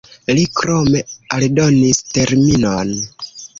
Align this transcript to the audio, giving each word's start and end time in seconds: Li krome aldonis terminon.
Li 0.37 0.45
krome 0.59 1.01
aldonis 1.37 2.01
terminon. 2.17 2.99